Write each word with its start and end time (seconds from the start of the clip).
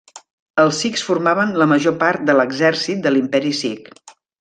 Els 0.63 0.79
sikhs 0.85 1.03
formaven 1.09 1.53
la 1.65 1.69
major 1.75 1.97
part 2.01 2.27
de 2.31 2.37
l'exèrcit 2.41 3.05
de 3.09 3.17
l'Imperi 3.17 3.57
Sikh. 3.65 3.97